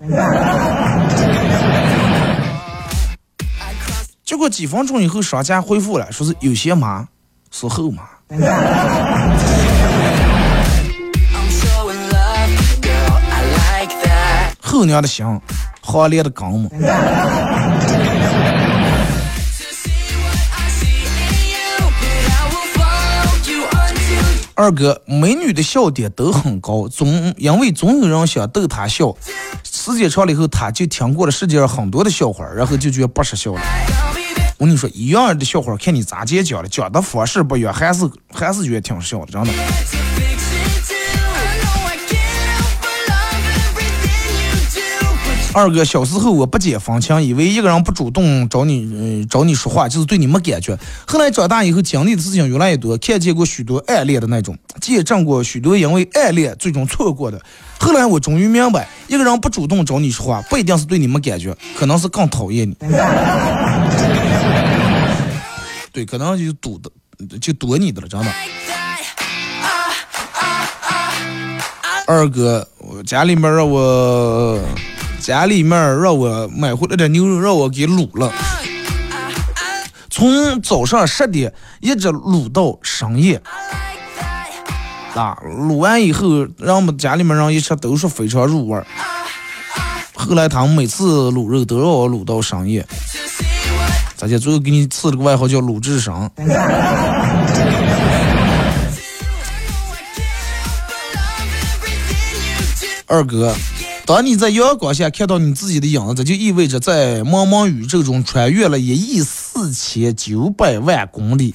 [4.24, 7.06] 结果几分钟以后，商家回复了，说是有些妈
[7.50, 8.02] 是后妈。
[14.60, 15.26] 后娘的心，
[15.80, 16.70] 好烈的刚嘛。
[24.54, 29.12] 二哥，美女的笑点都很高，总因为总有人想逗她笑，
[29.64, 33.60] 时间长了以后，她就听过了世界上很多的笑话，然后就觉得不识笑了。
[34.60, 39.50] 我跟你说，一样的笑话，看你咋接讲的，讲的方式不一样，还是还是觉得挺笑的，真的。
[45.54, 50.78] 二哥，小时候我不解风情，以为一个人不主动找你，嗯、找你说话就是对你没感觉。
[51.06, 57.40] 后来长大以后，经历的事情越来越多，看见过许多暗恋的那种，见证过许多因为暗恋最终错过的。
[57.78, 62.76] 后来我终于明白，一个人不主动找你说话，不一定是对你没感觉，可能是更讨厌你。
[65.92, 66.90] 对，可能就堵的，
[67.38, 68.32] 就躲你的了，真的。
[72.06, 74.60] 二哥，我家里面让我
[75.20, 78.32] 家里面让我买回来的牛肉让我给卤了，
[80.10, 83.40] 从早上十点一直卤到深夜。
[85.14, 88.86] 啊，卤完以后，让我们家里面人一吃都说非常入味儿。
[90.14, 92.86] 后来他们每次卤肉都让我卤到深夜，
[94.20, 96.12] 咱家最后给你赐了个外号叫鲁智深。
[103.06, 103.56] 二哥，
[104.04, 111.54] 当你在阳光下看到你自己的影子，就意味着在茫茫宇宙中穿越了一亿四千九百万公里，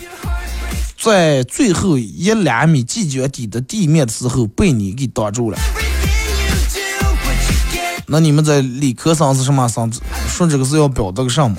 [0.99, 5.59] 在最后一两米即将抵达地面的时候被你给挡住了。
[8.07, 9.91] 那你们在理科生是什么生？
[10.27, 11.55] 说这个是要表达个什么？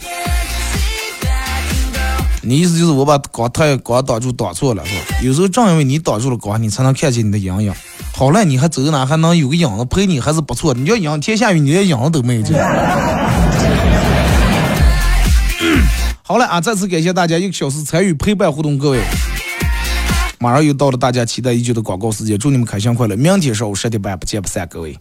[2.48, 5.00] 你意思就是我把光太光挡住挡错了是吧？
[5.20, 7.74] 有时候正因为你挡住了光，你才能看见你的阴影。
[8.14, 10.72] 好了，你还走哪还能有个影子陪你，还是不错。
[10.72, 12.56] 你要影天下雨，你连影子都没有见。
[16.22, 19.00] 好了啊，再次感谢大家一个小时参与陪伴互动，各位。
[20.38, 23.16] 马上又到了大家期待已久的广告时间，祝你们开心快乐！
[23.16, 24.96] 明天上午十点半不见不散，各位。